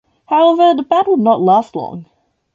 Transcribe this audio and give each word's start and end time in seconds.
However 0.25 0.73
the 0.73 0.81
band 0.81 1.05
would 1.05 1.19
not 1.19 1.41
last 1.41 1.75
long. 1.75 2.07